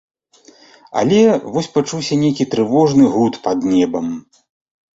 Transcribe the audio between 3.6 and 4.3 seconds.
небам.